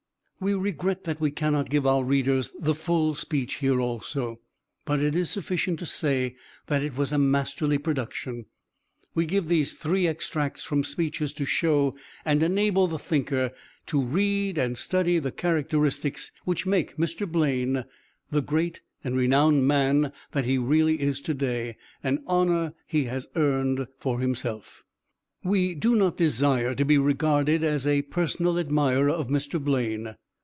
[0.43, 4.39] We regret that we cannot give our readers the full speech here also,
[4.85, 6.35] but it is sufficient to say
[6.65, 8.45] that it was a masterly production.
[9.13, 11.95] We give these three extracts from speeches to show,
[12.25, 13.51] and enable the thinker
[13.85, 17.31] to read and study the characteristics which make Mr.
[17.31, 17.85] Blaine
[18.31, 23.27] the great and renowned man that he really is to day; an honor he has
[23.35, 24.81] earned for himself.
[25.43, 29.63] We do not desire to be regarded as a personal admirer of Mr.
[29.63, 30.15] Blaine.